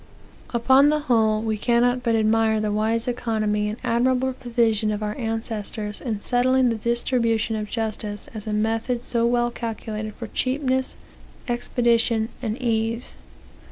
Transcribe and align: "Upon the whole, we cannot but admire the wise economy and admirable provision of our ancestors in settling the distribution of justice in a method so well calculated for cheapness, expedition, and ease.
"Upon 0.51 0.89
the 0.89 0.97
whole, 1.01 1.43
we 1.43 1.59
cannot 1.59 2.01
but 2.01 2.15
admire 2.15 2.59
the 2.59 2.71
wise 2.71 3.07
economy 3.07 3.69
and 3.69 3.77
admirable 3.83 4.33
provision 4.33 4.89
of 4.89 5.03
our 5.03 5.15
ancestors 5.15 6.01
in 6.01 6.21
settling 6.21 6.69
the 6.69 6.75
distribution 6.75 7.55
of 7.55 7.69
justice 7.69 8.27
in 8.33 8.41
a 8.47 8.51
method 8.59 9.03
so 9.03 9.27
well 9.27 9.51
calculated 9.51 10.15
for 10.15 10.25
cheapness, 10.25 10.95
expedition, 11.47 12.29
and 12.41 12.59
ease. 12.59 13.15